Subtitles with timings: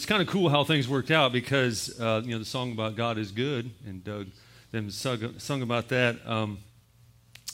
[0.00, 2.96] it's kind of cool how things worked out because uh, you know the song about
[2.96, 4.28] God is good, and Doug
[4.72, 6.56] then sung, sung about that, um,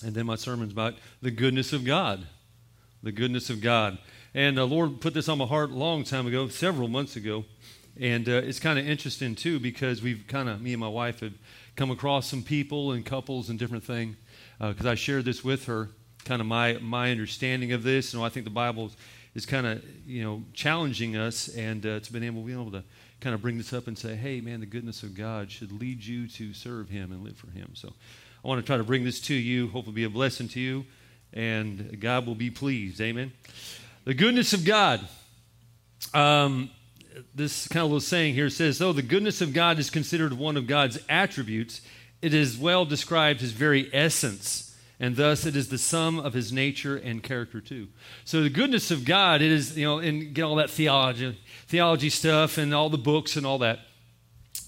[0.05, 2.25] and then my sermon's about the goodness of God,
[3.03, 3.99] the goodness of God.
[4.33, 7.45] And the Lord put this on my heart a long time ago, several months ago,
[7.99, 11.19] and uh, it's kind of interesting too because we've kind of me and my wife
[11.23, 11.35] have
[11.75, 14.15] come across some people and couples and different things
[14.61, 15.89] because uh, I shared this with her,
[16.25, 18.15] kind of my my understanding of this.
[18.15, 18.93] And I think the Bible
[19.37, 22.83] is kind of you know challenging us, and uh, to be able, able to
[23.21, 26.03] kind of bring this up and say, hey, man, the goodness of God should lead
[26.03, 27.71] you to serve Him and live for Him.
[27.75, 27.93] So
[28.43, 29.69] I want to try to bring this to you.
[29.69, 30.87] Hopefully, be a blessing to you,
[31.35, 32.99] and God will be pleased.
[33.01, 33.31] Amen.
[34.05, 35.07] The goodness of God.
[36.15, 36.71] Um,
[37.35, 40.57] this kind of little saying here says, though the goodness of God is considered one
[40.57, 41.81] of God's attributes,
[42.21, 44.66] it is well described his very essence
[44.99, 47.89] and thus it is the sum of his nature and character too.
[48.25, 52.11] So the goodness of God, it is, you know, and get all that theology, theology
[52.11, 53.81] stuff and all the books and all that.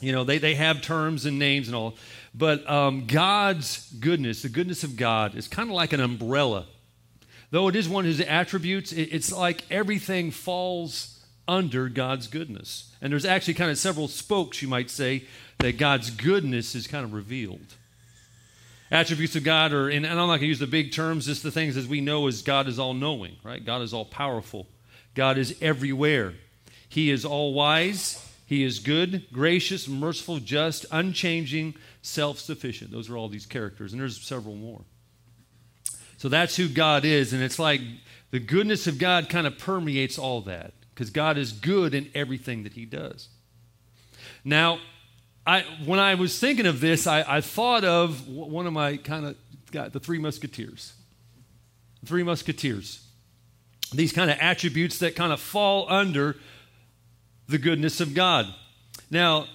[0.00, 1.96] You know, they, they have terms and names and all.
[2.34, 6.66] But um, God's goodness, the goodness of God, is kind of like an umbrella.
[7.50, 12.94] Though it is one of his attributes, it, it's like everything falls under God's goodness.
[13.00, 15.24] And there's actually kind of several spokes, you might say,
[15.58, 17.74] that God's goodness is kind of revealed.
[18.90, 21.50] Attributes of God are, and I'm not going to use the big terms, just the
[21.50, 23.64] things as we know as God is all knowing, right?
[23.64, 24.66] God is all powerful.
[25.14, 26.34] God is everywhere.
[26.88, 28.24] He is all wise.
[28.46, 32.90] He is good, gracious, merciful, just, unchanging, self sufficient.
[32.90, 34.80] Those are all these characters, and there's several more.
[36.16, 37.82] So that's who God is, and it's like
[38.30, 42.62] the goodness of God kind of permeates all that because God is good in everything
[42.62, 43.28] that He does.
[44.44, 44.78] Now,
[45.48, 49.24] I, when I was thinking of this, I, I thought of one of my kind
[49.24, 49.36] of
[49.72, 50.92] got the Three Musketeers.
[52.00, 53.02] The Three Musketeers.
[53.94, 56.36] These kind of attributes that kind of fall under
[57.48, 58.54] the goodness of God.
[59.10, 59.46] Now,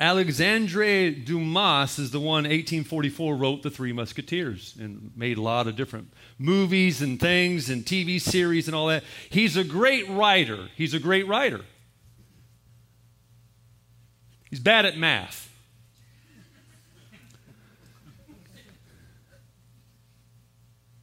[0.00, 5.76] Alexandre Dumas is the one 1844 wrote the Three Musketeers and made a lot of
[5.76, 9.04] different movies and things and TV series and all that.
[9.28, 10.70] He's a great writer.
[10.74, 11.60] He's a great writer.
[14.50, 15.46] He's bad at math.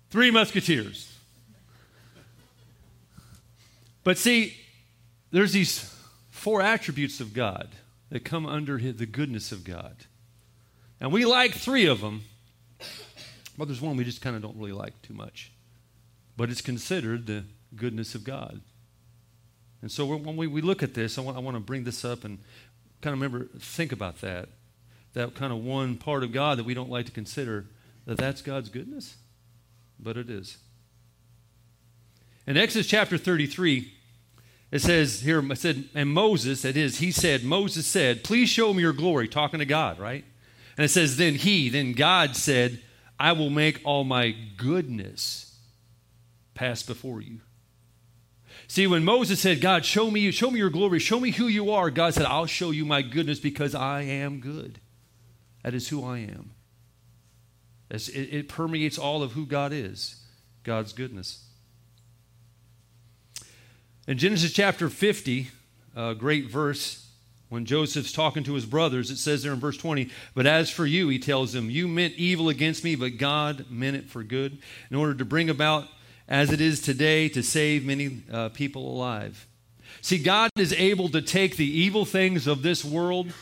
[0.09, 1.13] Three Musketeers.
[4.03, 4.55] But see,
[5.31, 5.93] there's these
[6.29, 7.69] four attributes of God
[8.09, 9.95] that come under the goodness of God.
[10.99, 12.23] And we like three of them,
[13.57, 15.51] but there's one we just kind of don't really like too much.
[16.37, 17.43] But it's considered the
[17.75, 18.61] goodness of God.
[19.81, 22.03] And so when we, we look at this, I want, I want to bring this
[22.03, 22.39] up and
[23.01, 24.49] kind of remember, think about that.
[25.13, 27.65] That kind of one part of God that we don't like to consider,
[28.05, 29.17] that that's God's goodness.
[29.99, 30.57] But it is.
[32.45, 33.91] In Exodus chapter 33,
[34.71, 38.73] it says here, it said, and Moses, that is, he said, Moses said, Please show
[38.73, 40.25] me your glory, talking to God, right?
[40.77, 42.81] And it says, Then he, then God said,
[43.19, 45.57] I will make all my goodness
[46.53, 47.39] pass before you.
[48.67, 51.71] See, when Moses said, God, show me, show me your glory, show me who you
[51.71, 54.79] are, God said, I'll show you my goodness because I am good.
[55.63, 56.51] That is who I am.
[57.89, 60.21] It, it permeates all of who God is,
[60.63, 61.45] God's goodness.
[64.07, 65.47] In Genesis chapter 50,
[65.95, 67.07] a great verse,
[67.49, 70.85] when Joseph's talking to his brothers, it says there in verse 20, But as for
[70.85, 74.59] you, he tells them, You meant evil against me, but God meant it for good,
[74.91, 75.87] in order to bring about
[76.27, 79.47] as it is today to save many uh, people alive.
[80.01, 83.33] See, God is able to take the evil things of this world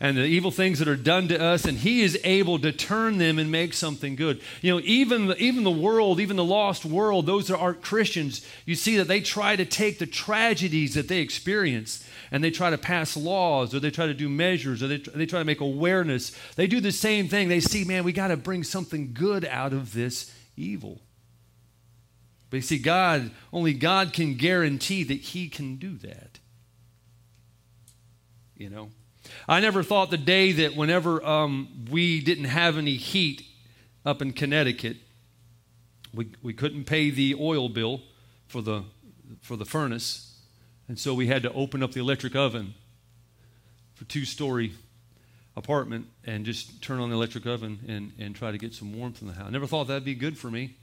[0.00, 3.18] and the evil things that are done to us, and He is able to turn
[3.18, 4.40] them and make something good.
[4.60, 8.44] You know, even the, even the world, even the lost world, those that aren't Christians,
[8.66, 12.70] you see that they try to take the tragedies that they experience and they try
[12.70, 15.60] to pass laws or they try to do measures or they, they try to make
[15.60, 16.36] awareness.
[16.56, 17.48] They do the same thing.
[17.48, 21.00] They see, man, we got to bring something good out of this evil.
[22.52, 26.38] But you see, God, only God can guarantee that He can do that.
[28.58, 28.90] You know?
[29.48, 33.42] I never thought the day that whenever um, we didn't have any heat
[34.04, 34.98] up in Connecticut,
[36.12, 38.02] we, we couldn't pay the oil bill
[38.48, 38.84] for the,
[39.40, 40.38] for the furnace,
[40.88, 42.74] and so we had to open up the electric oven
[43.94, 44.74] for two story
[45.56, 49.22] apartment and just turn on the electric oven and, and try to get some warmth
[49.22, 49.46] in the house.
[49.46, 50.76] I never thought that'd be good for me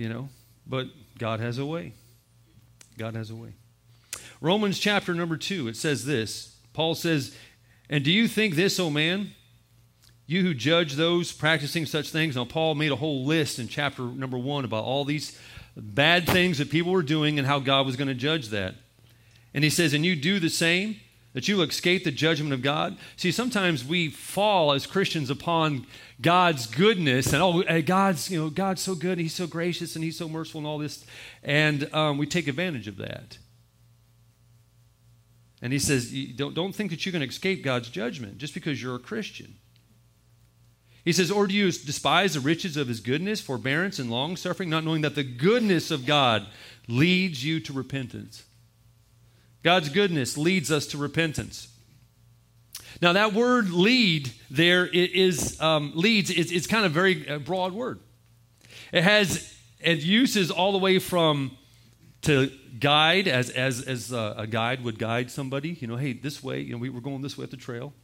[0.00, 0.30] you know,
[0.66, 0.86] but
[1.18, 1.92] God has a way.
[2.96, 3.52] God has a way.
[4.40, 7.36] Romans chapter number two, it says this Paul says,
[7.90, 9.32] And do you think this, O man?
[10.26, 12.36] You who judge those practicing such things.
[12.36, 15.38] Now, Paul made a whole list in chapter number one about all these
[15.76, 18.76] bad things that people were doing and how God was going to judge that.
[19.52, 20.96] And he says, And you do the same,
[21.32, 22.96] that you will escape the judgment of God.
[23.16, 25.86] See, sometimes we fall as Christians upon
[26.20, 30.18] God's goodness and oh, God's you know God's so good, He's so gracious, and He's
[30.18, 31.04] so merciful, and all this,
[31.42, 33.38] and um, we take advantage of that.
[35.62, 38.96] And He says, don't don't think that you can escape God's judgment just because you're
[38.96, 39.56] a Christian.
[41.04, 44.68] He says, Or do you despise the riches of his goodness, forbearance, and long suffering,
[44.68, 46.46] not knowing that the goodness of God
[46.88, 48.44] leads you to repentance?
[49.62, 51.68] God's goodness leads us to repentance.
[53.02, 57.72] Now, that word lead there is um, leads, it's, it's kind of very uh, broad
[57.72, 58.00] word.
[58.92, 61.56] It has it uses all the way from
[62.22, 66.42] to guide, as, as, as a, a guide would guide somebody, you know, hey, this
[66.42, 67.94] way, you know, we were going this way at the trail.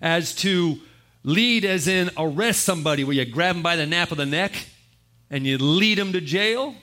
[0.00, 0.78] As to
[1.24, 4.54] lead, as in arrest somebody, where you grab them by the nape of the neck
[5.30, 6.74] and you lead them to jail.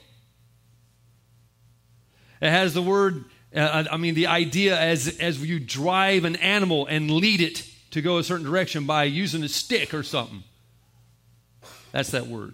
[2.41, 6.85] It has the word, uh, I mean, the idea as, as you drive an animal
[6.87, 10.43] and lead it to go a certain direction by using a stick or something.
[11.91, 12.53] That's that word.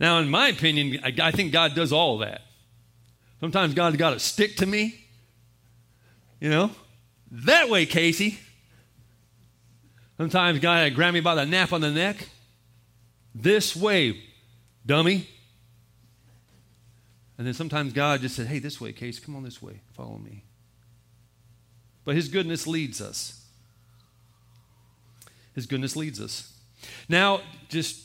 [0.00, 2.42] Now, in my opinion, I, I think God does all of that.
[3.38, 4.98] Sometimes God's got a stick to me.
[6.40, 6.70] You know,
[7.30, 8.38] that way, Casey.
[10.16, 12.28] Sometimes God had grab me by the nape on the neck.
[13.34, 14.20] This way,
[14.84, 15.28] dummy.
[17.40, 20.18] And then sometimes God just said, hey, this way, Case, come on this way, follow
[20.18, 20.44] me.
[22.04, 23.46] But His goodness leads us.
[25.54, 26.52] His goodness leads us.
[27.08, 27.40] Now,
[27.70, 28.04] just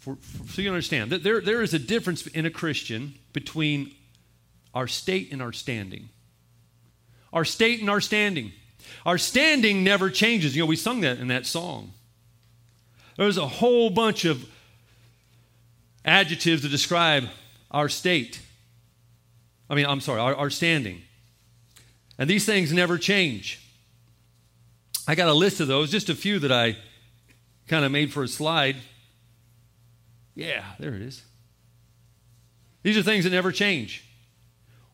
[0.00, 3.94] for, for, so you understand, there, there is a difference in a Christian between
[4.74, 6.10] our state and our standing.
[7.32, 8.52] Our state and our standing.
[9.06, 10.54] Our standing never changes.
[10.54, 11.92] You know, we sung that in that song.
[13.16, 14.46] There's a whole bunch of
[16.04, 17.24] adjectives to describe
[17.70, 18.42] our state.
[19.68, 21.02] I mean, I'm sorry, our, our standing.
[22.18, 23.60] And these things never change.
[25.08, 26.76] I got a list of those, just a few that I
[27.68, 28.76] kind of made for a slide.
[30.34, 31.22] Yeah, there it is.
[32.82, 34.04] These are things that never change.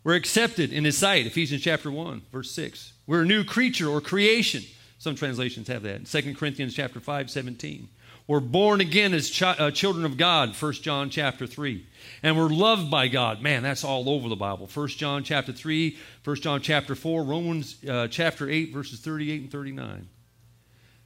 [0.05, 2.93] We're accepted in His sight, Ephesians chapter 1, verse 6.
[3.07, 4.63] We're a new creature or creation.
[4.99, 6.07] Some translations have that.
[6.07, 7.89] 2 Corinthians chapter 5, 17.
[8.27, 11.87] We're born again as chi- uh, children of God, 1 John chapter 3.
[12.23, 13.43] And we're loved by God.
[13.43, 14.69] Man, that's all over the Bible.
[14.73, 19.51] 1 John chapter 3, 1 John chapter 4, Romans uh, chapter 8, verses 38 and
[19.51, 20.09] 39.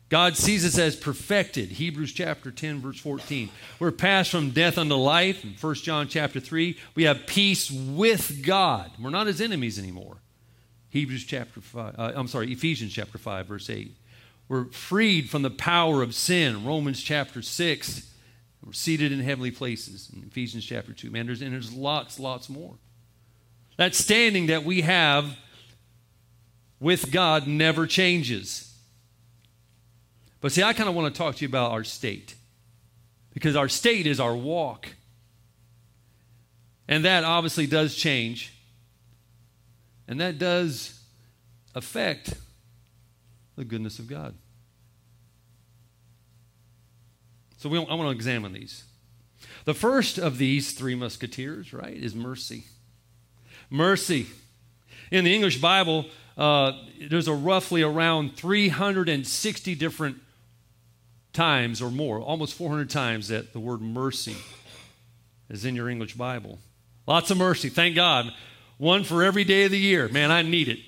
[0.09, 1.71] God sees us as perfected.
[1.71, 3.51] Hebrews chapter 10, verse 14.
[3.81, 5.43] We're passed from death unto life.
[5.43, 8.93] In 1 John chapter 3, we have peace with God.
[9.01, 10.19] We're not his enemies anymore.
[10.91, 13.97] Hebrews chapter 5, uh, I'm sorry, Ephesians chapter 5, verse 8.
[14.49, 16.65] We're freed from the power of sin.
[16.65, 18.11] Romans chapter 6.
[18.65, 21.11] We're seated in heavenly places in Ephesians chapter 2.
[21.11, 22.75] Man, there's, and there's lots, lots more.
[23.77, 25.37] That standing that we have
[26.81, 28.75] with God never changes.
[30.41, 32.35] But see, I kind of want to talk to you about our state
[33.35, 34.89] because our state is our walk.
[36.89, 38.53] And that obviously does change.
[40.09, 41.01] And that does
[41.75, 42.35] affect
[43.57, 44.35] the goodness of God.
[47.57, 48.85] So we, I want to examine these.
[49.65, 52.65] The first of these three musketeers, right, is mercy.
[53.71, 54.27] Mercy.
[55.11, 56.73] In the English Bible, uh,
[57.09, 60.19] there's a roughly around 360 different
[61.33, 64.37] times or more, almost 400 times that the word mercy
[65.49, 66.59] is in your English Bible.
[67.07, 68.33] Lots of mercy, thank God.
[68.79, 70.09] One for every day of the year.
[70.09, 70.79] Man, I need it.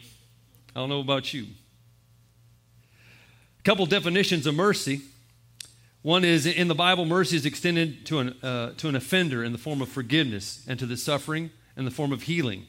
[0.75, 1.47] I don't know about you.
[3.68, 5.02] Couple definitions of mercy.
[6.00, 9.52] One is in the Bible, mercy is extended to an, uh, to an offender in
[9.52, 12.64] the form of forgiveness and to the suffering in the form of healing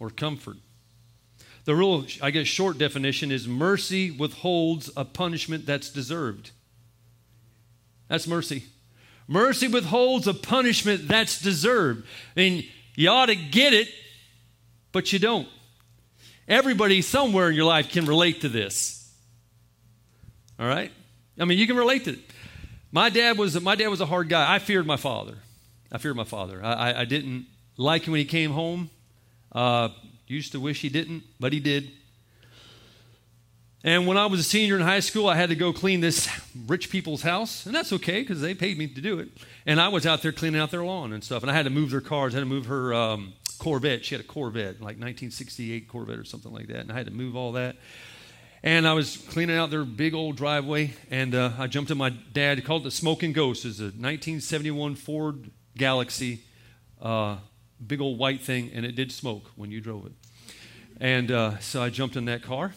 [0.00, 0.56] or comfort.
[1.66, 6.50] The real, I guess, short definition is mercy withholds a punishment that's deserved.
[8.08, 8.64] That's mercy.
[9.28, 12.04] Mercy withholds a punishment that's deserved.
[12.36, 12.64] I mean,
[12.96, 13.86] you ought to get it,
[14.90, 15.46] but you don't.
[16.48, 18.95] Everybody somewhere in your life can relate to this.
[20.58, 20.90] All right?
[21.38, 22.18] I mean, you can relate to it.
[22.92, 24.54] My dad was my dad was a hard guy.
[24.54, 25.36] I feared my father.
[25.92, 26.64] I feared my father.
[26.64, 27.46] I, I, I didn't
[27.76, 28.90] like him when he came home.
[29.52, 29.90] Uh,
[30.26, 31.90] used to wish he didn't, but he did.
[33.84, 36.28] And when I was a senior in high school, I had to go clean this
[36.66, 39.28] rich people's house, and that's okay because they paid me to do it.
[39.64, 41.70] And I was out there cleaning out their lawn and stuff, and I had to
[41.70, 42.34] move their cars.
[42.34, 44.04] I had to move her um, Corvette.
[44.04, 47.12] She had a Corvette, like 1968 Corvette or something like that, and I had to
[47.12, 47.76] move all that.
[48.62, 52.10] And I was cleaning out their big old driveway, and uh, I jumped in my
[52.10, 52.64] dad.
[52.64, 53.64] Called it the Smoking Ghost.
[53.64, 56.40] It's a 1971 Ford Galaxie,
[57.00, 57.36] uh,
[57.86, 60.12] big old white thing, and it did smoke when you drove it.
[61.00, 62.74] And uh, so I jumped in that car.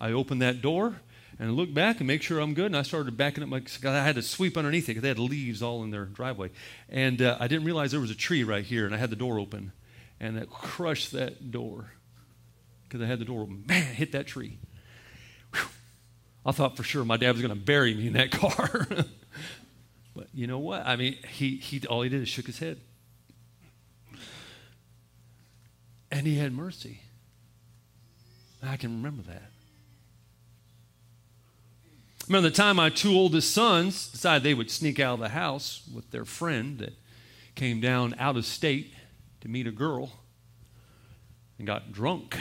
[0.00, 0.96] I opened that door
[1.38, 2.66] and looked back and make sure I'm good.
[2.66, 3.62] And I started backing up my.
[3.84, 6.50] I had to sweep underneath it because they had leaves all in their driveway,
[6.88, 9.16] and uh, I didn't realize there was a tree right here, and I had the
[9.16, 9.72] door open,
[10.20, 11.92] and it crushed that door
[12.84, 13.64] because I had the door open.
[13.66, 14.58] Man, hit that tree.
[16.46, 18.86] I thought for sure my dad was going to bury me in that car.
[20.14, 20.86] but you know what?
[20.86, 22.78] I mean, he, he all he did is shook his head.
[26.10, 27.00] And he had mercy.
[28.62, 29.50] I can remember that.
[32.28, 35.82] Remember the time my two oldest sons decided they would sneak out of the house
[35.92, 36.94] with their friend that
[37.54, 38.94] came down out of state
[39.40, 40.12] to meet a girl
[41.58, 42.38] and got drunk.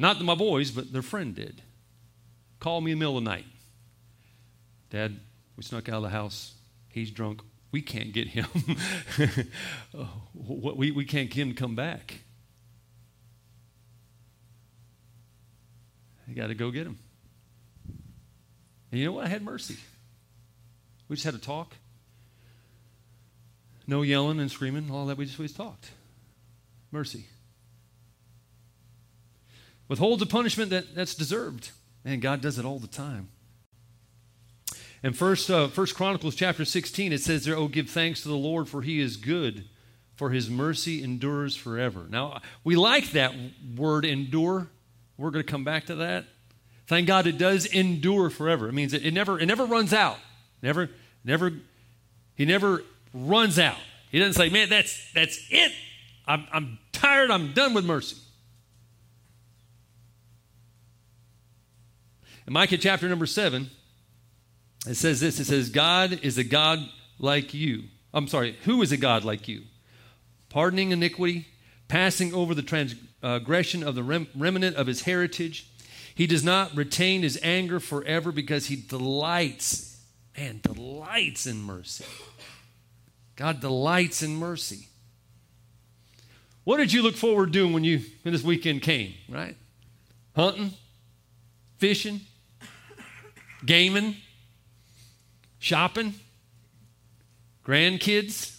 [0.00, 1.60] Not my boys, but their friend did.
[2.58, 3.44] Called me in the middle of the night.
[4.88, 5.20] Dad,
[5.56, 6.54] we snuck out of the house.
[6.88, 7.42] He's drunk.
[7.70, 8.46] We can't get him.
[9.92, 12.20] Uh, we, we can't get him to come back.
[16.26, 16.98] You got to go get him.
[18.90, 19.26] And you know what?
[19.26, 19.76] I had mercy.
[21.08, 21.74] We just had to talk.
[23.86, 25.18] No yelling and screaming, all that.
[25.18, 25.90] We just, we just talked.
[26.92, 27.26] Mercy.
[29.90, 31.72] Withholds a punishment that, that's deserved.
[32.04, 33.28] And God does it all the time.
[35.02, 38.36] In First, uh, First Chronicles chapter 16, it says there, Oh, give thanks to the
[38.36, 39.64] Lord, for he is good,
[40.14, 42.06] for his mercy endures forever.
[42.08, 43.34] Now, we like that
[43.76, 44.68] word endure.
[45.18, 46.26] We're going to come back to that.
[46.86, 48.68] Thank God it does endure forever.
[48.68, 50.18] It means it, it never it never runs out.
[50.62, 50.88] Never,
[51.24, 51.52] never,
[52.36, 53.78] he never runs out.
[54.12, 55.72] He doesn't say, man, that's that's it.
[56.28, 58.16] I'm, I'm tired, I'm done with mercy.
[62.50, 63.70] In Micah chapter number seven,
[64.84, 66.80] it says this it says, God is a God
[67.20, 67.84] like you.
[68.12, 69.62] I'm sorry, who is a God like you?
[70.48, 71.46] Pardoning iniquity,
[71.86, 75.70] passing over the transgression of the remnant of his heritage.
[76.12, 80.00] He does not retain his anger forever because he delights,
[80.36, 82.04] man, delights in mercy.
[83.36, 84.88] God delights in mercy.
[86.64, 89.56] What did you look forward to doing when you when this weekend came, right?
[90.34, 90.72] Hunting,
[91.78, 92.22] fishing,
[93.64, 94.16] gaming,
[95.58, 96.14] shopping,
[97.64, 98.58] grandkids,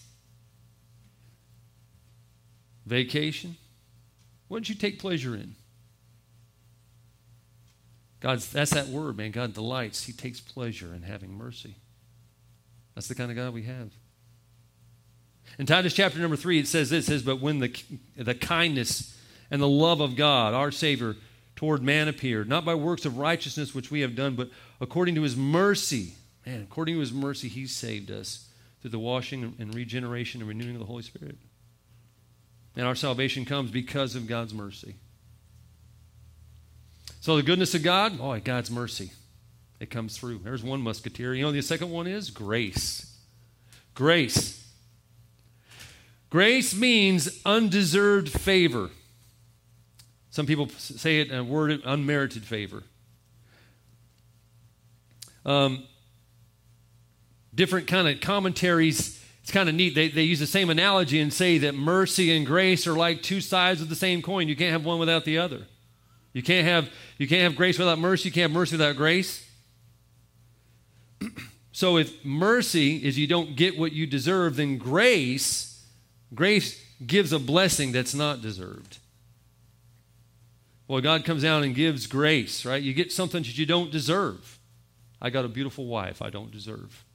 [2.85, 3.57] vacation.
[4.47, 5.55] What did you take pleasure in?
[8.19, 9.31] God's that's that word, man.
[9.31, 10.03] God delights.
[10.03, 11.75] He takes pleasure in having mercy.
[12.93, 13.91] That's the kind of God we have.
[15.57, 17.75] In Titus chapter number three, it says this: it says, But when the
[18.15, 19.17] the kindness
[19.49, 21.15] and the love of God, our Savior,
[21.61, 24.49] toward man appeared, not by works of righteousness which we have done, but
[24.79, 26.15] according to his mercy.
[26.43, 28.49] Man, according to his mercy, he saved us
[28.81, 31.37] through the washing and regeneration and renewing of the Holy Spirit.
[32.75, 34.95] And our salvation comes because of God's mercy.
[37.19, 39.11] So the goodness of God, oh, God's mercy.
[39.79, 40.39] It comes through.
[40.39, 41.35] There's one musketeer.
[41.35, 43.19] You know the second one is grace.
[43.93, 44.67] Grace.
[46.31, 48.89] Grace means undeserved favor.
[50.31, 52.83] Some people say it a word of unmerited favor.
[55.45, 55.83] Um,
[57.53, 59.23] different kind of commentaries.
[59.43, 59.93] It's kind of neat.
[59.93, 63.41] They, they use the same analogy and say that mercy and grace are like two
[63.41, 64.47] sides of the same coin.
[64.47, 65.67] You can't have one without the other.
[66.33, 68.29] You can't have you can't have grace without mercy.
[68.29, 69.45] You can't have mercy without grace.
[71.73, 75.83] so if mercy is you don't get what you deserve, then grace
[76.33, 78.99] grace gives a blessing that's not deserved.
[80.91, 82.83] Well, God comes down and gives grace, right?
[82.83, 84.59] You get something that you don't deserve.
[85.21, 87.05] I got a beautiful wife I don't deserve.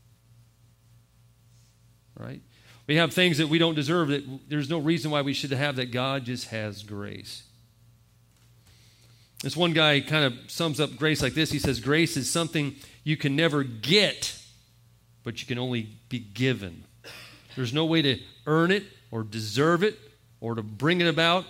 [2.19, 2.41] Right?
[2.87, 5.77] We have things that we don't deserve that there's no reason why we should have
[5.77, 7.43] that God just has grace.
[9.43, 11.53] This one guy kind of sums up grace like this.
[11.53, 14.41] He says, Grace is something you can never get,
[15.23, 16.85] but you can only be given.
[17.57, 19.99] There's no way to earn it or deserve it
[20.41, 21.45] or to bring it about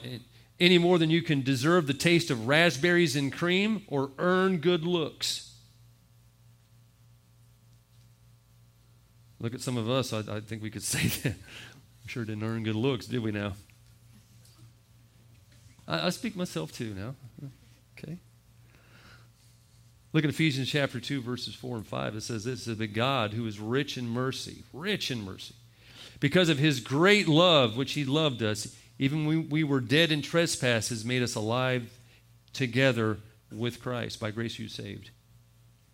[0.59, 4.85] any more than you can deserve the taste of raspberries and cream or earn good
[4.85, 5.55] looks.
[9.39, 10.13] Look at some of us.
[10.13, 11.35] I, I think we could say that.
[11.35, 13.53] I'm sure didn't earn good looks, did we now?
[15.87, 17.15] I, I speak myself too now.
[17.99, 18.19] Okay.
[20.13, 22.17] Look at Ephesians chapter 2, verses 4 and 5.
[22.17, 25.55] It says this is the God who is rich in mercy, rich in mercy.
[26.21, 30.23] Because of his great love, which he loved us, even when we were dead in
[30.23, 31.91] trespasses, made us alive
[32.53, 33.19] together
[33.53, 34.21] with Christ.
[34.21, 35.11] By grace you saved.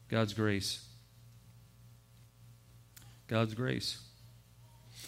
[0.09, 0.85] God's grace.
[3.27, 3.99] God's grace.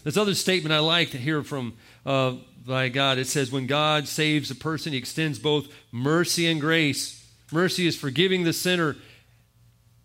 [0.03, 1.75] This other statement I like to hear from
[2.05, 2.35] uh,
[2.67, 3.19] by God.
[3.19, 7.25] It says, When God saves a person, he extends both mercy and grace.
[7.53, 8.97] Mercy is forgiving the sinner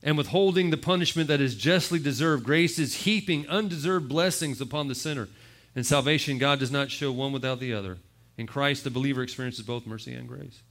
[0.03, 2.43] and withholding the punishment that is justly deserved.
[2.43, 5.27] Grace is heaping undeserved blessings upon the sinner.
[5.75, 7.97] In salvation, God does not show one without the other.
[8.37, 10.61] In Christ, the believer experiences both mercy and grace.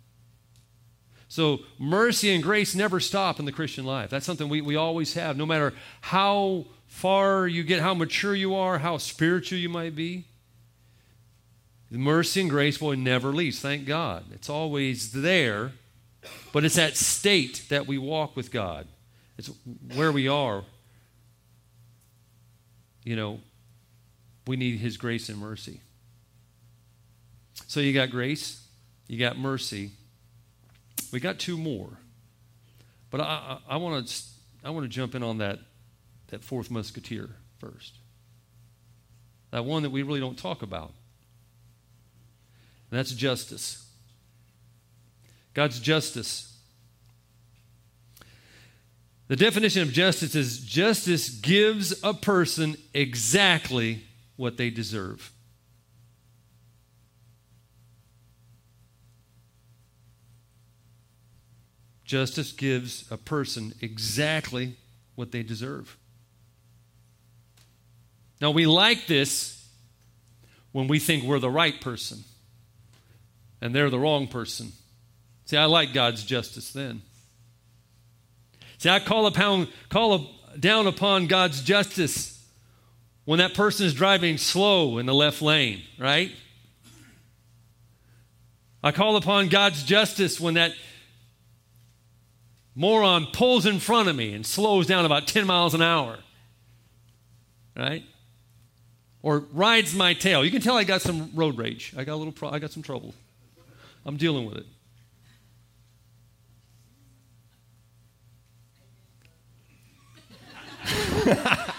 [1.28, 4.09] So, mercy and grace never stop in the Christian life.
[4.09, 8.55] That's something we, we always have, no matter how far you get, how mature you
[8.55, 10.25] are, how spiritual you might be.
[11.90, 13.57] Mercy and grace will never leave.
[13.57, 14.25] Thank God.
[14.33, 15.73] It's always there,
[16.52, 18.87] but it's that state that we walk with God.
[19.37, 19.50] It's
[19.95, 20.64] where we are.
[23.05, 23.40] You know,
[24.49, 25.83] we need His grace and mercy.
[27.67, 28.64] So you got grace,
[29.07, 29.90] you got mercy.
[31.12, 31.90] We got two more.
[33.11, 34.23] But I, I, want to
[34.64, 35.59] I want to jump in on that,
[36.28, 37.28] that fourth musketeer
[37.59, 37.93] first.
[39.50, 40.93] That one that we really don't talk about.
[42.90, 43.87] And that's justice.
[45.52, 46.57] God's justice.
[49.26, 54.05] The definition of justice is justice gives a person exactly
[54.38, 55.33] what they deserve.
[62.04, 64.76] Justice gives a person exactly
[65.16, 65.99] what they deserve.
[68.40, 69.68] Now, we like this
[70.71, 72.21] when we think we're the right person
[73.61, 74.73] and they're the wrong person.
[75.47, 77.02] See, I like God's justice then.
[78.78, 80.30] See, I call upon call
[80.61, 82.38] down upon God's justice
[83.28, 86.32] when that person is driving slow in the left lane, right?
[88.82, 90.73] I call upon God's justice when that
[92.75, 96.18] moron pulls in front of me and slows down about 10 miles an hour,
[97.76, 98.02] right?
[99.20, 100.42] Or rides my tail.
[100.42, 101.92] You can tell I got some road rage.
[101.99, 103.14] I got a little pro- I got some trouble.
[104.06, 104.64] I'm dealing with
[111.37, 111.68] it.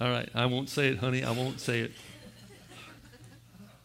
[0.00, 1.22] All right, I won't say it, honey.
[1.22, 1.92] I won't say it.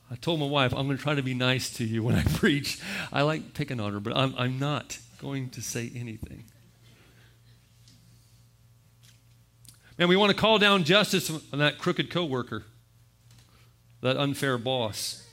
[0.10, 2.23] I told my wife, I'm going to try to be nice to you when I
[2.36, 2.80] preach.
[3.12, 6.45] I like picking on her, but I'm, I'm not going to say anything.
[9.97, 12.63] Man, we want to call down justice on that crooked coworker,
[13.99, 15.28] that unfair boss,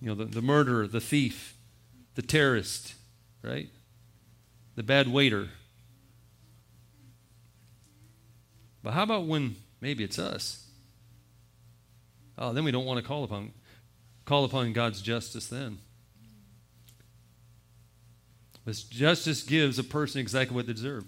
[0.00, 1.56] you know, the, the murderer, the thief,
[2.16, 2.94] the terrorist,
[3.42, 3.68] right?
[4.74, 5.50] The bad waiter.
[8.82, 10.66] But how about when maybe it's us?
[12.36, 13.52] Oh, then we don't want to call upon
[14.24, 15.78] call upon God's justice then.
[18.66, 21.04] This justice gives a person exactly what they deserve.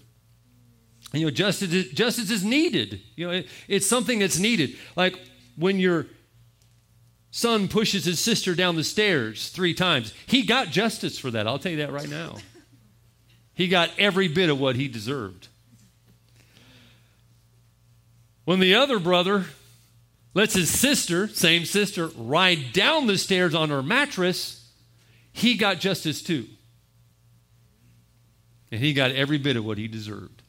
[1.13, 3.03] And, you know, justice is, justice is needed.
[3.17, 4.77] You know, it, it's something that's needed.
[4.97, 5.21] Like
[5.57, 6.07] when your
[7.31, 11.47] son pushes his sister down the stairs three times, he got justice for that.
[11.47, 12.39] I'll tell you that right now.
[13.53, 15.49] He got every bit of what he deserved.
[18.45, 19.47] When the other brother
[20.35, 24.69] lets his sister, same sister, ride down the stairs on her mattress,
[25.33, 26.47] he got justice too.
[28.73, 30.43] And he got every bit of what he deserved.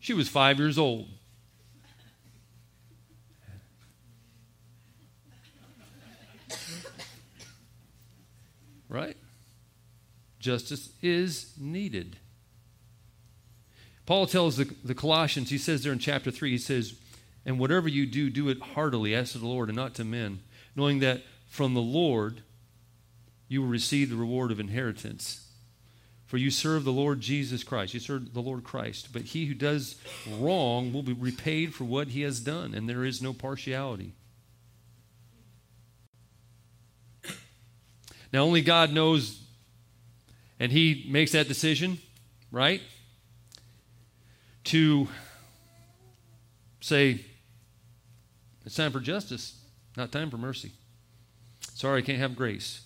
[0.00, 1.08] She was five years old.
[8.88, 9.16] Right?
[10.40, 12.16] Justice is needed.
[14.10, 16.94] Paul tells the, the Colossians, he says there in chapter 3, he says,
[17.46, 20.40] And whatever you do, do it heartily as to the Lord and not to men,
[20.74, 22.42] knowing that from the Lord
[23.46, 25.48] you will receive the reward of inheritance.
[26.26, 27.94] For you serve the Lord Jesus Christ.
[27.94, 29.10] You serve the Lord Christ.
[29.12, 29.94] But he who does
[30.28, 34.14] wrong will be repaid for what he has done, and there is no partiality.
[38.32, 39.40] Now, only God knows,
[40.58, 41.98] and he makes that decision,
[42.50, 42.82] right?
[44.64, 45.08] To
[46.80, 47.24] say,
[48.64, 49.58] it's time for justice,
[49.96, 50.72] not time for mercy.
[51.74, 52.82] Sorry, I can't have grace.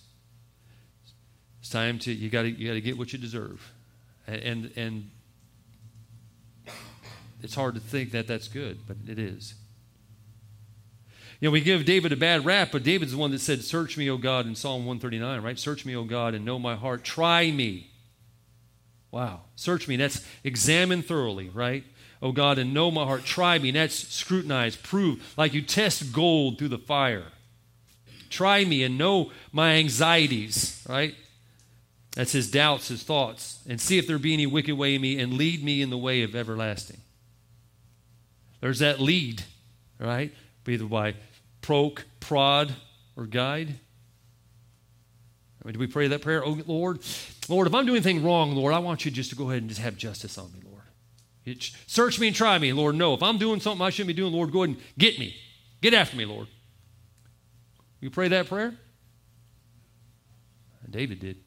[1.59, 3.71] It's time to you got to you got to get what you deserve,
[4.27, 5.09] and and
[7.41, 9.55] it's hard to think that that's good, but it is.
[11.39, 13.97] You know, we give David a bad rap, but David's the one that said, "Search
[13.97, 15.59] me, O God," in Psalm 139, right?
[15.59, 17.03] Search me, O God, and know my heart.
[17.03, 17.91] Try me.
[19.15, 19.95] Wow, search me.
[19.95, 21.85] That's examine thoroughly, right?
[22.21, 23.23] O God, and know my heart.
[23.23, 23.71] Try me.
[23.71, 27.23] That's scrutinize, prove, like you test gold through the fire.
[28.29, 31.15] Try me and know my anxieties, right?
[32.17, 33.63] That's his doubts, his thoughts.
[33.69, 35.97] And see if there be any wicked way in me and lead me in the
[35.97, 36.99] way of everlasting.
[38.59, 39.43] There's that lead,
[39.97, 40.33] right?
[40.67, 41.13] Either by
[41.61, 42.75] proke, prod,
[43.15, 43.75] or guide.
[45.73, 46.45] Do we pray that prayer?
[46.45, 46.99] Oh, Lord,
[47.49, 49.69] Lord, if I'm doing anything wrong, Lord, I want you just to go ahead and
[49.69, 51.61] just have justice on me, Lord.
[51.87, 52.95] search me and try me, Lord.
[52.95, 55.35] No, if I'm doing something I shouldn't be doing, Lord, go ahead and get me.
[55.81, 56.47] Get after me, Lord.
[57.99, 58.75] You pray that prayer?
[60.89, 61.37] David did.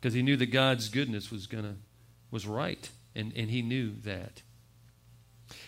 [0.00, 1.76] Because he knew that God's goodness was gonna
[2.30, 2.88] was right.
[3.14, 4.42] And, and he knew that.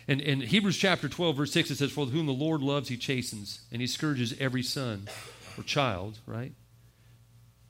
[0.06, 2.96] And in Hebrews chapter 12, verse 6, it says, For whom the Lord loves, he
[2.96, 5.08] chastens, and he scourges every son
[5.58, 6.52] or child, right?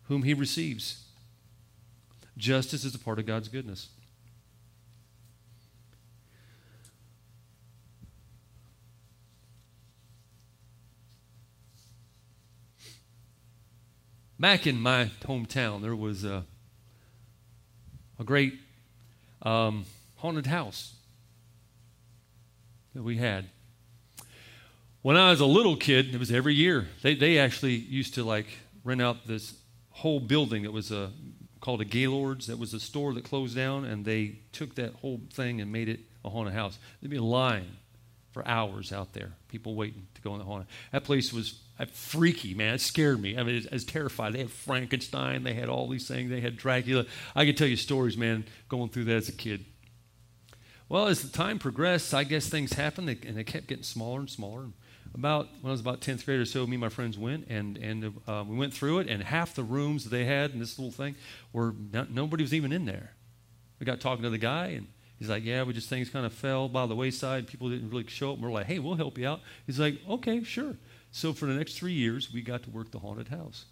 [0.04, 1.04] Whom he receives.
[2.36, 3.88] Justice is a part of God's goodness.
[14.38, 16.44] Back in my hometown, there was a,
[18.18, 18.54] a great
[19.42, 19.84] um,
[20.16, 20.94] haunted house
[22.92, 23.46] that we had.
[25.02, 26.86] When I was a little kid, it was every year.
[27.02, 28.46] They, they actually used to like
[28.84, 29.54] rent out this
[29.90, 30.64] whole building.
[30.64, 31.10] It was a,
[31.60, 32.46] called a Gaylord's.
[32.46, 35.88] That was a store that closed down, and they took that whole thing and made
[35.88, 36.78] it a haunted house.
[37.00, 37.78] There'd be a line
[38.30, 40.68] for hours out there, people waiting to go in the haunted.
[40.92, 42.74] That place was uh, freaky, man.
[42.74, 43.36] It scared me.
[43.36, 44.34] I mean, I was terrified.
[44.34, 45.42] They had Frankenstein.
[45.42, 46.30] They had all these things.
[46.30, 47.06] They had Dracula.
[47.34, 49.64] I could tell you stories, man, going through that as a kid.
[50.88, 54.30] Well, as the time progressed, I guess things happened, and they kept getting smaller and
[54.30, 54.66] smaller.
[55.14, 57.76] About when I was about tenth grade or so, me and my friends went, and
[57.76, 60.92] and uh, we went through it, and half the rooms they had in this little
[60.92, 61.16] thing
[61.52, 63.12] were not, nobody was even in there.
[63.78, 64.86] We got talking to the guy, and
[65.18, 67.46] he's like, "Yeah, we just things kind of fell by the wayside.
[67.46, 69.98] People didn't really show up." And we're like, "Hey, we'll help you out." He's like,
[70.08, 70.76] "Okay, sure."
[71.10, 73.66] So for the next three years, we got to work the haunted house.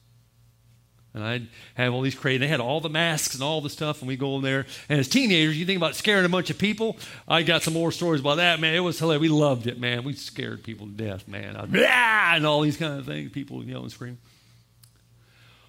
[1.12, 4.00] And I'd have all these crazy, they had all the masks and all the stuff,
[4.00, 4.66] and we go in there.
[4.88, 6.96] And as teenagers, you think about scaring a bunch of people.
[7.26, 8.74] I got some more stories about that, man.
[8.74, 9.22] It was hilarious.
[9.22, 10.04] We loved it, man.
[10.04, 11.56] We scared people to death, man.
[11.56, 14.18] I'd, and all these kind of things, people yell and scream.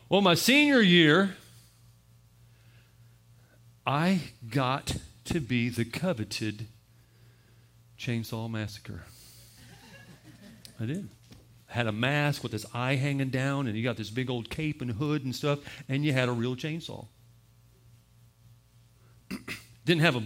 [0.10, 1.36] Well, my senior year,
[3.86, 6.67] I got to be the coveted
[7.97, 9.06] Chainsaw Massacre.
[10.80, 11.10] I did
[11.71, 14.81] had a mask with his eye hanging down, and you got this big old cape
[14.81, 17.07] and hood and stuff, and you had a real chainsaw.
[19.86, 20.23] Didn't have a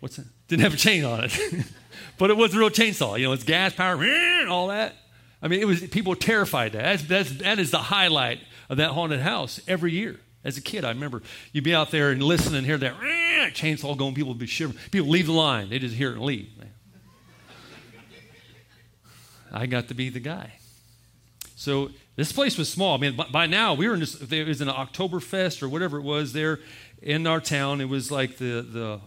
[0.00, 0.26] what's that?
[0.48, 1.38] Didn't have a chain on it,
[2.18, 3.18] but it was a real chainsaw.
[3.18, 4.04] You know, it's gas power,
[4.48, 4.96] all that.
[5.40, 6.72] I mean, it was people were terrified.
[6.72, 10.18] That that's, that's that is the highlight of that haunted house every year.
[10.44, 11.22] As a kid, I remember
[11.52, 12.96] you'd be out there and listen and hear that
[13.54, 14.14] chainsaw going.
[14.14, 14.76] People would be shivering.
[14.90, 15.70] People leave the line.
[15.70, 16.48] They just hear it and leave.
[19.52, 20.54] I got to be the guy.
[21.54, 22.96] So this place was small.
[22.96, 25.98] I mean, by, by now we were in this, it was an Oktoberfest or whatever
[25.98, 26.58] it was there
[27.00, 27.80] in our town.
[27.80, 29.00] It was like the, the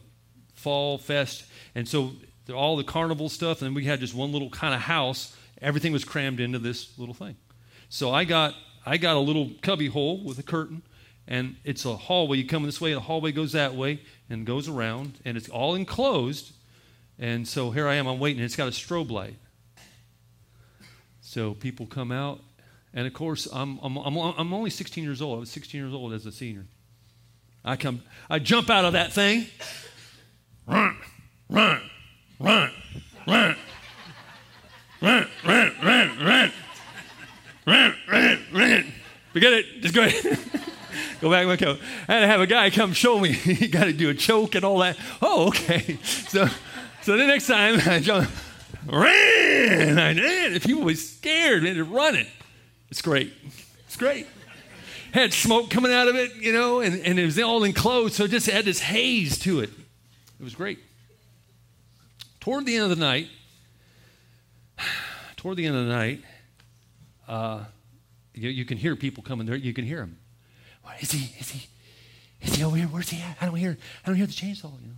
[0.54, 1.46] fall fest.
[1.74, 2.12] And so
[2.54, 5.36] all the carnival stuff, and we had just one little kind of house.
[5.62, 7.36] Everything was crammed into this little thing.
[7.90, 8.54] So I got,
[8.86, 10.84] I got a little cubby hole with a curtain,
[11.28, 12.38] and it's a hallway.
[12.38, 15.76] You come this way, the hallway goes that way and goes around, and it's all
[15.76, 16.54] enclosed.
[17.18, 19.36] And so here I am, I'm waiting, and it's got a strobe light.
[21.36, 22.40] So people come out,
[22.94, 25.36] and of course, I'm, I'm, I'm, I'm only 16 years old.
[25.36, 26.66] I was 16 years old as a senior.
[27.66, 29.48] I come, I jump out of that thing,
[30.66, 30.96] run,
[31.50, 31.82] run,
[32.40, 32.72] run,
[33.28, 33.56] run,
[35.02, 36.54] run, run, run, run,
[37.68, 38.94] run, run, run.
[39.34, 39.82] Forget it.
[39.82, 40.40] Just go ahead.
[41.20, 41.78] go back and go.
[42.08, 43.34] I had to have a guy come show me.
[43.34, 44.98] he got to do a choke and all that.
[45.22, 46.00] Oh, okay.
[46.30, 46.48] So,
[47.02, 48.30] so the next time I jump
[48.88, 50.00] ran.
[50.00, 50.62] I did.
[50.62, 52.28] People were scared and they're running.
[52.90, 53.34] It's great.
[53.86, 54.28] It's great.
[55.12, 58.26] Had smoke coming out of it, you know, and, and it was all enclosed, so
[58.26, 59.70] it just had this haze to it.
[60.40, 60.80] It was great.
[62.42, 63.28] Toward the end of the night,
[65.38, 66.22] toward the end of the night,
[67.28, 67.64] uh,
[68.34, 69.56] you, you, can hear people coming there.
[69.56, 70.18] You can hear them.
[71.00, 71.34] Is he?
[71.40, 71.68] Is he?
[72.42, 72.88] Is he over here?
[72.88, 73.38] Where's he at?
[73.42, 73.78] I don't hear.
[74.04, 74.80] I don't hear the chainsaw.
[74.82, 74.96] You know.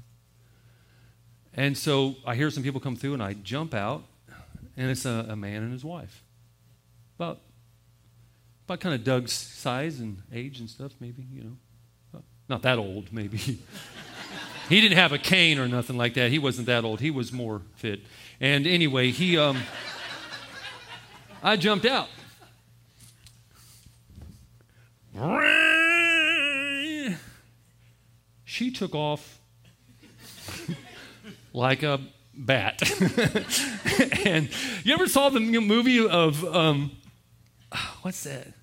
[1.58, 4.04] And so I hear some people come through, and I jump out,
[4.78, 6.24] and it's a, a man and his wife.
[7.17, 7.39] About,
[8.65, 12.22] about kind of Doug's size and age and stuff, maybe, you know.
[12.48, 13.38] Not that old, maybe.
[14.70, 16.32] he didn't have a cane or nothing like that.
[16.32, 17.02] He wasn't that old.
[17.02, 18.02] He was more fit.
[18.39, 19.58] And anyway, he, um,
[21.43, 22.08] I jumped out.
[28.46, 29.39] She took off
[31.54, 32.00] like a
[32.34, 32.82] bat.
[34.26, 34.50] and
[34.84, 36.92] you ever saw the movie of um,
[38.02, 38.54] what's that?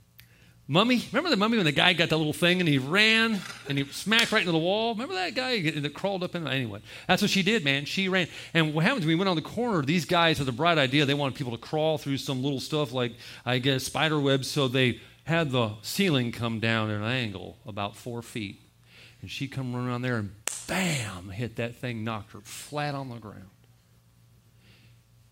[0.66, 3.76] Mummy, remember the mummy when the guy got the little thing and he ran and
[3.76, 4.94] he smacked right into the wall?
[4.94, 6.48] Remember that guy that crawled up in?
[6.48, 7.84] Anyway, that's what she did, man.
[7.84, 8.28] She ran.
[8.54, 11.12] And what happens we went on the corner, these guys had the bright idea they
[11.12, 13.12] wanted people to crawl through some little stuff like,
[13.44, 14.50] I guess, spider webs.
[14.50, 18.63] So they had the ceiling come down at an angle about four feet.
[19.24, 20.34] And she come running around there and
[20.66, 23.48] bam, hit that thing, knocked her flat on the ground.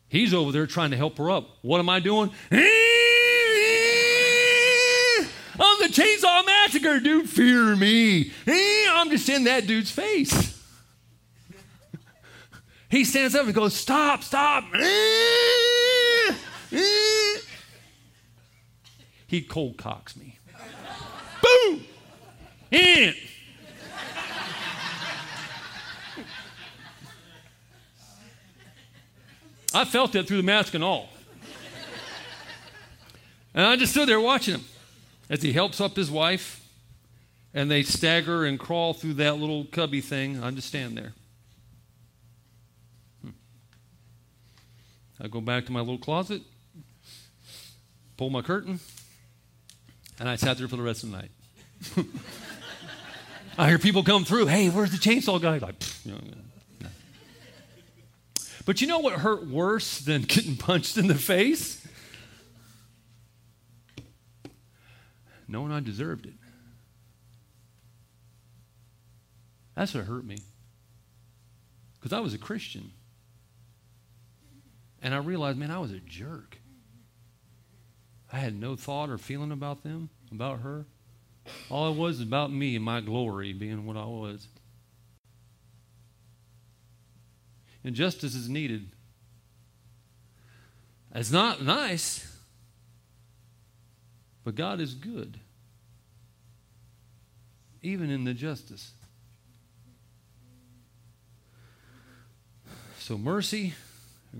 [0.08, 1.58] He's over there trying to help her up.
[1.60, 2.30] What am I doing?
[2.50, 2.58] I'm
[5.78, 7.28] the Chainsaw Massacre, dude.
[7.28, 8.32] Fear me.
[8.88, 10.32] I'm just in that dude's face.
[12.88, 14.64] He stands up and goes, Stop, stop.
[19.26, 20.38] He cold cocks me.
[21.42, 21.84] Boom!
[22.70, 23.14] In.
[29.74, 31.08] I felt it through the mask and all.
[33.54, 34.64] And I just stood there watching him
[35.28, 36.66] as he helps up his wife
[37.54, 40.42] and they stagger and crawl through that little cubby thing.
[40.42, 41.12] I just stand there.
[43.22, 43.30] Hmm.
[45.20, 46.42] I go back to my little closet,
[48.16, 48.80] pull my curtain,
[50.18, 51.30] and I sat there for the rest of the night.
[53.58, 54.46] I hear people come through.
[54.46, 55.58] Hey, where's the chainsaw guy?
[55.58, 56.51] Like, you know, no.
[58.64, 61.82] But you know what hurt worse than getting punched in the face?
[65.52, 66.32] knowing I deserved it.
[69.76, 70.38] That's what hurt me.
[71.94, 72.92] Because I was a Christian.
[75.02, 76.58] And I realized, man, I was a jerk.
[78.32, 80.86] I had no thought or feeling about them, about her.
[81.70, 84.48] All it was about me and my glory being what I was.
[87.84, 88.90] And justice is needed.
[91.14, 92.28] It's not nice.
[94.44, 95.38] But God is good,
[97.80, 98.90] even in the justice.
[102.98, 103.74] So, mercy,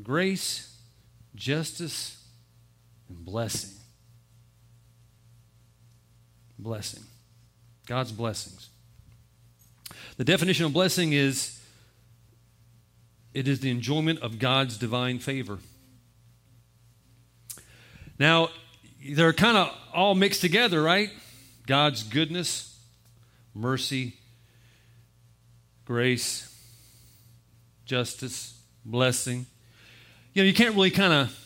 [0.03, 0.77] grace,
[1.35, 2.21] justice,
[3.09, 3.71] and blessing.
[6.59, 7.03] Blessing.
[7.87, 8.69] God's blessings.
[10.17, 11.62] The definition of blessing is
[13.35, 15.59] it is the enjoyment of God's divine favor.
[18.19, 18.51] Now,
[19.11, 21.11] they're kind of all mixed together, right?
[21.67, 22.79] God's goodness,
[23.55, 24.15] mercy,
[25.85, 26.49] grace,
[27.85, 29.47] justice, blessing.
[30.35, 31.39] You know, you can't really kind of,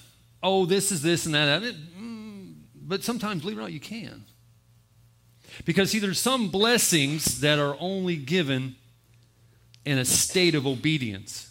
[0.43, 1.63] oh, this is this and that.
[1.63, 4.25] Mm, but sometimes, believe it or not, you can.
[5.65, 8.77] Because, see, there's some blessings that are only given
[9.85, 11.46] in a state of obedience.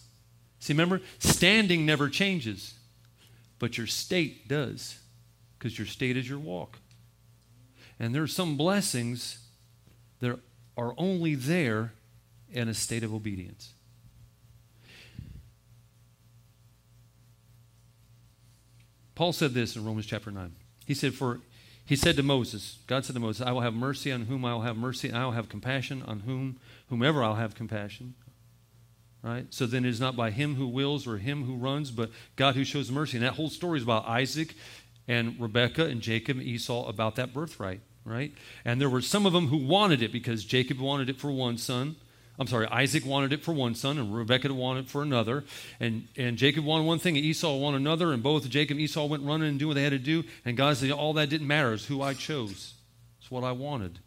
[0.65, 2.73] See, remember, standing never changes,
[3.60, 4.97] but your state does
[5.60, 6.80] because your state is your walk.
[7.99, 9.45] And there are some blessings
[10.21, 10.39] that
[10.75, 11.93] are only there
[12.51, 13.73] in a state of obedience.
[19.13, 20.51] Paul said this in Romans chapter 9.
[20.88, 21.41] He said, For
[21.86, 24.56] he said to Moses, God said to Moses, I will have mercy on whom I
[24.56, 26.58] will have mercy, and I will have compassion on whom
[26.89, 28.15] whomever I'll have compassion.
[29.25, 29.47] Right?
[29.49, 32.53] So then it is not by him who wills or him who runs, but God
[32.53, 33.17] who shows mercy.
[33.17, 34.53] And that whole story is about Isaac
[35.07, 38.31] and Rebekah and Jacob and Esau about that birthright, right?
[38.63, 41.57] And there were some of them who wanted it because Jacob wanted it for one
[41.57, 41.95] son.
[42.38, 45.43] I'm sorry, Isaac wanted it for one son, and Rebekah wanted it for another.
[45.79, 49.05] And, and Jacob wanted one thing, and Esau wanted another, and both Jacob and Esau
[49.05, 50.23] went running and doing what they had to do.
[50.43, 51.73] And God said, All that didn't matter.
[51.73, 52.75] It's who I chose.
[53.19, 53.99] It's what I wanted.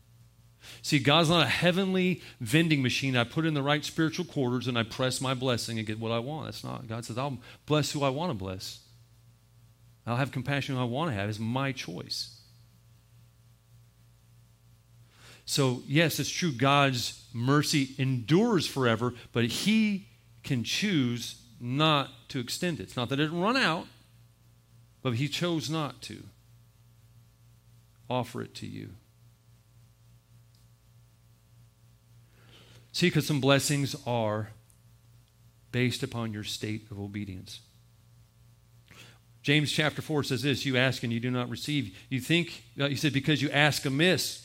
[0.82, 3.16] See, God's not a heavenly vending machine.
[3.16, 6.12] I put in the right spiritual quarters and I press my blessing and get what
[6.12, 6.46] I want.
[6.46, 6.86] That's not.
[6.86, 8.80] God says, I'll bless who I want to bless.
[10.06, 11.28] I'll have compassion I want to have.
[11.28, 12.38] It's my choice.
[15.44, 20.08] So, yes, it's true, God's mercy endures forever, but He
[20.42, 22.84] can choose not to extend it.
[22.84, 23.86] It's not that it run out,
[25.02, 26.24] but He chose not to
[28.10, 28.90] offer it to you.
[32.98, 34.50] See, because some blessings are
[35.70, 37.60] based upon your state of obedience.
[39.40, 41.96] James chapter 4 says this You ask and you do not receive.
[42.08, 44.44] You think, uh, he said, because you ask amiss,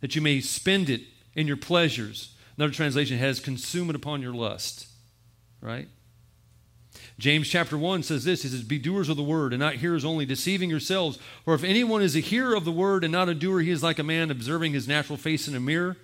[0.00, 1.02] that you may spend it
[1.36, 2.34] in your pleasures.
[2.56, 4.88] Another translation has consume it upon your lust.
[5.60, 5.86] Right?
[7.20, 10.04] James chapter 1 says this He says, Be doers of the word and not hearers
[10.04, 11.20] only, deceiving yourselves.
[11.44, 13.80] For if anyone is a hearer of the word and not a doer, he is
[13.80, 15.96] like a man observing his natural face in a mirror.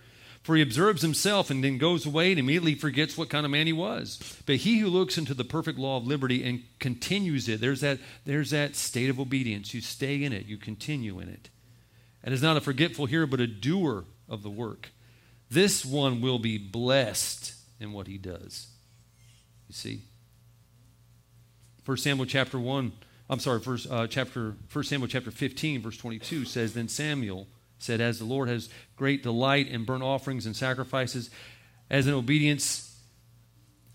[0.43, 3.67] For he observes himself and then goes away and immediately forgets what kind of man
[3.67, 4.19] he was.
[4.47, 7.99] But he who looks into the perfect law of liberty and continues it, there's that,
[8.25, 9.75] there's that state of obedience.
[9.75, 11.51] You stay in it, you continue in it.
[12.25, 14.91] and is not a forgetful hearer, but a doer of the work,
[15.51, 18.69] this one will be blessed in what he does.
[19.69, 20.03] You see?
[21.85, 22.93] 1 Samuel chapter 1,
[23.31, 27.47] I'm sorry, first, uh, chapter, 1 Samuel chapter 15, verse 22 says, Then Samuel
[27.79, 31.31] said, As the Lord has great delight in burnt offerings and sacrifices,
[31.91, 32.97] as in obedience,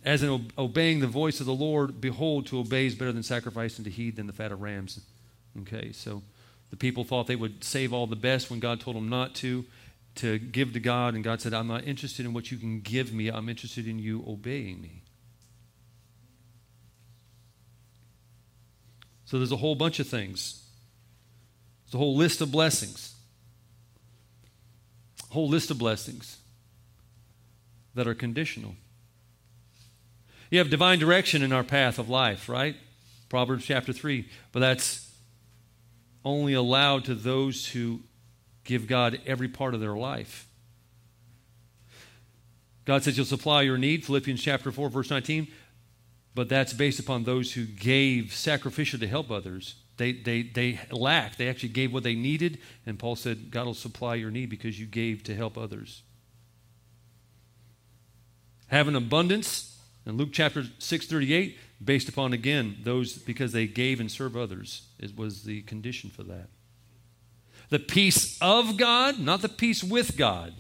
[0.04, 3.78] as in obeying the voice of the Lord, behold, to obey is better than sacrifice,
[3.78, 5.00] and to heed than the fat of rams.
[5.62, 6.24] Okay, so
[6.72, 9.66] the people thought they would save all the best when God told them not to,
[10.16, 11.14] to give to God.
[11.14, 14.00] And God said, I'm not interested in what you can give me, I'm interested in
[14.00, 15.04] you obeying me.
[19.26, 20.64] So there's a whole bunch of things.
[21.86, 23.13] There's a whole list of blessings.
[25.34, 26.38] Whole list of blessings
[27.96, 28.76] that are conditional.
[30.52, 32.76] You have divine direction in our path of life, right?
[33.30, 34.30] Proverbs chapter 3.
[34.52, 35.12] But that's
[36.24, 38.02] only allowed to those who
[38.64, 40.48] give God every part of their life.
[42.86, 45.48] God says, You'll supply your need, Philippians chapter 4, verse 19,
[46.36, 49.78] but that's based upon those who gave sacrificially to help others.
[49.98, 51.38] They, they, they lacked.
[51.38, 54.80] They actually gave what they needed, and Paul said, God will supply your need because
[54.80, 56.02] you gave to help others.
[58.68, 64.00] Have an abundance, in Luke chapter 6, 38, based upon, again, those because they gave
[64.00, 66.50] and serve others, it was the condition for that.
[67.70, 70.54] The peace of God, not the peace with God.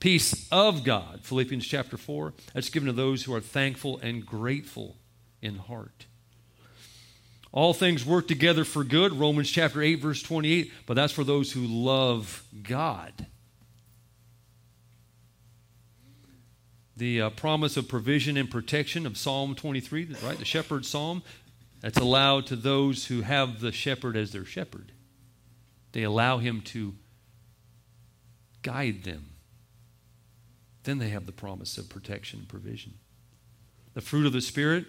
[0.00, 4.96] Peace of God, Philippians chapter 4, that's given to those who are thankful and grateful
[5.42, 6.06] in heart.
[7.50, 11.52] All things work together for good, Romans chapter 8, verse 28, but that's for those
[11.52, 13.26] who love God.
[16.98, 20.38] the uh, promise of provision and protection of Psalm 23, right?
[20.38, 21.22] The shepherd's psalm.
[21.80, 24.90] That's allowed to those who have the shepherd as their shepherd.
[25.92, 26.94] They allow him to
[28.62, 29.30] guide them.
[30.82, 32.94] Then they have the promise of protection and provision.
[33.94, 34.86] The fruit of the Spirit,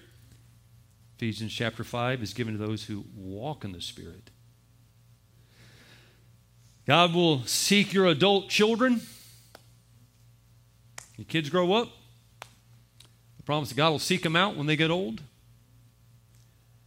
[1.20, 4.30] Ephesians chapter 5, is given to those who walk in the Spirit.
[6.88, 9.02] God will seek your adult children.
[11.18, 11.90] Your kids grow up,
[13.36, 15.22] The promise that God will seek them out when they get old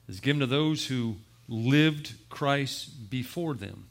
[0.08, 1.16] is given to those who
[1.46, 3.90] lived Christ before them.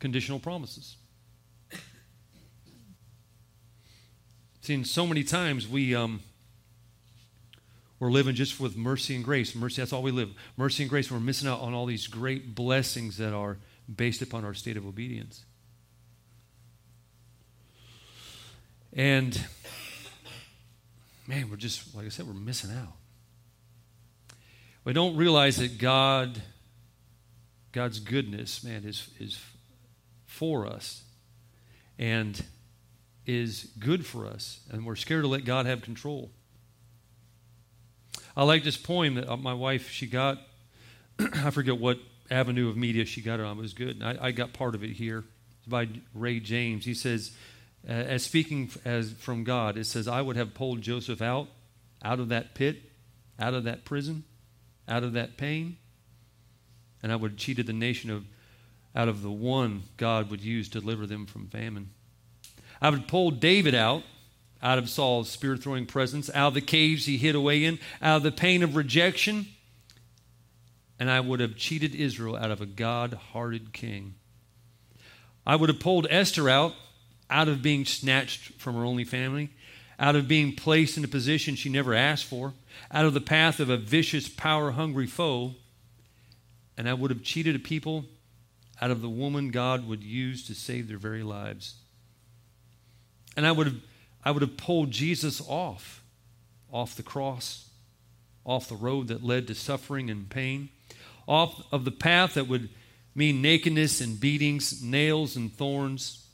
[0.00, 0.96] Conditional promises.
[4.60, 6.20] Seen so many times we um,
[8.00, 9.54] we're living just with mercy and grace.
[9.54, 10.30] Mercy, that's all we live.
[10.56, 11.10] Mercy and grace.
[11.10, 13.58] We're missing out on all these great blessings that are
[13.94, 15.44] based upon our state of obedience.
[18.92, 19.40] And
[21.26, 22.94] man, we're just, like I said, we're missing out.
[24.84, 26.40] We don't realize that God,
[27.72, 29.38] God's goodness, man, is, is
[30.24, 31.02] for us
[31.98, 32.42] and
[33.26, 34.60] is good for us.
[34.70, 36.30] And we're scared to let God have control.
[38.38, 40.38] I like this poem that uh, my wife, she got,
[41.18, 41.98] I forget what
[42.30, 43.58] avenue of media she got it on.
[43.58, 44.00] It was good.
[44.00, 45.24] I, I got part of it here.
[45.58, 46.84] It's by Ray James.
[46.84, 47.32] He says,
[47.88, 51.48] uh, as speaking as from God, it says, I would have pulled Joseph out,
[52.00, 52.76] out of that pit,
[53.40, 54.22] out of that prison,
[54.86, 55.76] out of that pain,
[57.02, 58.24] and I would have cheated the nation of
[58.94, 61.90] out of the one God would use to deliver them from famine.
[62.80, 64.04] I would pull David out,
[64.62, 68.18] out of Saul's spirit throwing presence, out of the caves he hid away in, out
[68.18, 69.46] of the pain of rejection,
[70.98, 74.14] and I would have cheated Israel out of a God hearted king.
[75.46, 76.74] I would have pulled Esther out
[77.30, 79.50] out of being snatched from her only family,
[79.98, 82.54] out of being placed in a position she never asked for,
[82.90, 85.54] out of the path of a vicious, power hungry foe.
[86.76, 88.04] And I would have cheated a people
[88.80, 91.74] out of the woman God would use to save their very lives.
[93.36, 93.76] And I would have,
[94.28, 96.02] I would have pulled Jesus off,
[96.70, 97.70] off the cross,
[98.44, 100.68] off the road that led to suffering and pain,
[101.26, 102.68] off of the path that would
[103.14, 106.28] mean nakedness and beatings, nails and thorns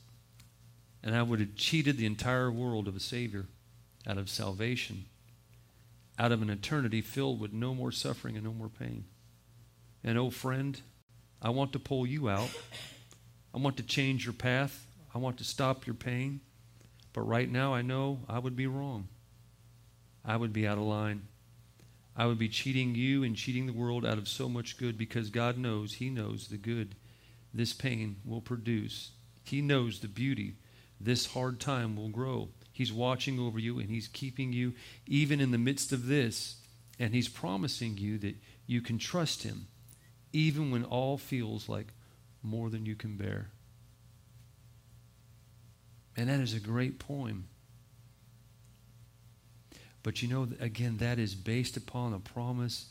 [1.05, 3.45] and I would have cheated the entire world of a Savior
[4.07, 5.05] out of salvation,
[6.17, 9.05] out of an eternity filled with no more suffering and no more pain.
[10.03, 10.81] And, oh, friend,
[11.43, 12.49] I want to pull you out.
[13.53, 14.87] I want to change your path.
[15.13, 16.41] I want to stop your pain.
[17.15, 19.07] But right now, I know I would be wrong.
[20.25, 21.29] I would be out of line.
[22.13, 25.29] I would be cheating you and cheating the world out of so much good because
[25.29, 26.93] God knows, He knows the good
[27.53, 29.11] this pain will produce.
[29.45, 30.55] He knows the beauty
[30.99, 32.49] this hard time will grow.
[32.73, 34.73] He's watching over you and He's keeping you
[35.07, 36.57] even in the midst of this.
[36.99, 38.35] And He's promising you that
[38.67, 39.67] you can trust Him
[40.33, 41.93] even when all feels like
[42.43, 43.51] more than you can bear.
[46.17, 47.47] And that is a great poem.
[50.03, 52.89] But you know, again, that is based upon a promise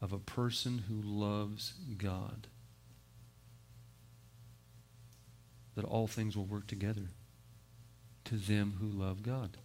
[0.00, 2.46] of a person who loves God.
[5.74, 7.08] That all things will work together
[8.24, 9.56] to them who love God.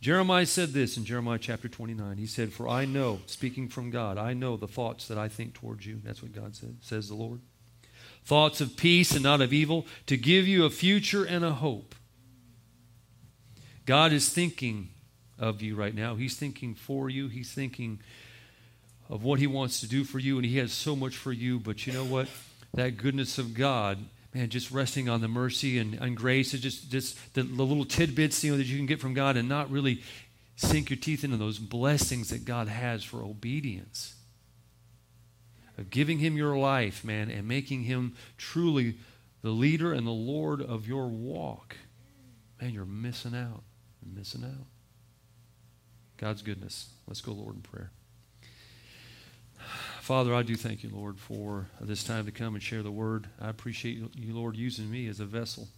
[0.00, 2.16] Jeremiah said this in Jeremiah chapter 29.
[2.16, 5.52] He said, For I know, speaking from God, I know the thoughts that I think
[5.52, 6.00] towards you.
[6.02, 7.40] That's what God said, says the Lord.
[8.24, 11.94] Thoughts of peace and not of evil, to give you a future and a hope.
[13.86, 14.90] God is thinking
[15.38, 16.14] of you right now.
[16.14, 17.28] He's thinking for you.
[17.28, 18.00] He's thinking
[19.08, 21.58] of what He wants to do for you, and He has so much for you.
[21.58, 22.28] But you know what?
[22.74, 23.98] That goodness of God
[24.34, 27.84] man, just resting on the mercy and, and grace is just, just the, the little
[27.84, 30.02] tidbits you know that you can get from God and not really
[30.56, 34.14] sink your teeth into those blessings that God has for obedience.
[35.80, 38.96] Of giving him your life, man, and making him truly
[39.40, 41.74] the leader and the Lord of your walk.
[42.60, 43.62] Man, you're missing out.
[44.02, 44.66] You're missing out.
[46.18, 46.90] God's goodness.
[47.06, 47.90] Let's go, Lord, in prayer.
[50.02, 53.26] Father, I do thank you, Lord, for this time to come and share the word.
[53.40, 55.68] I appreciate you, Lord, using me as a vessel.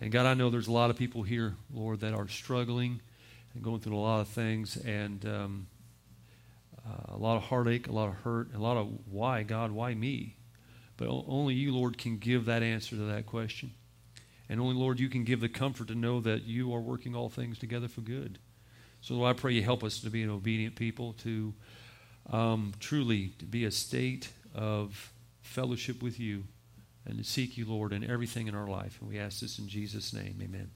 [0.00, 3.02] And God, I know there's a lot of people here, Lord, that are struggling
[3.54, 5.66] and going through a lot of things and um,
[6.86, 9.94] uh, a lot of heartache, a lot of hurt, a lot of why, God, why
[9.94, 10.36] me?
[10.96, 13.72] But only you, Lord, can give that answer to that question.
[14.48, 17.28] And only, Lord, you can give the comfort to know that you are working all
[17.28, 18.38] things together for good.
[19.00, 21.54] So, Lord, I pray you help us to be an obedient people, to
[22.30, 25.12] um, truly to be a state of
[25.42, 26.44] fellowship with you
[27.04, 28.98] and to seek you, Lord, in everything in our life.
[29.00, 30.40] And we ask this in Jesus' name.
[30.42, 30.70] Amen.